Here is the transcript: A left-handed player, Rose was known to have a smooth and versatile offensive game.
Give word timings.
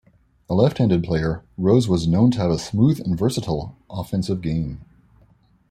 A 0.49 0.55
left-handed 0.55 1.03
player, 1.03 1.43
Rose 1.59 1.87
was 1.87 2.07
known 2.07 2.31
to 2.31 2.39
have 2.39 2.49
a 2.49 2.57
smooth 2.57 2.99
and 3.01 3.15
versatile 3.15 3.75
offensive 3.87 4.41
game. 4.41 4.81